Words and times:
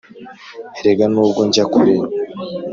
erega 0.79 1.05
nubwo 1.13 1.41
njya 1.47 1.65
kure, 1.73 1.95